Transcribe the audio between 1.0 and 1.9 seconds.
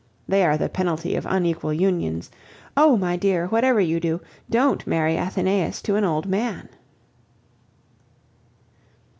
of unequal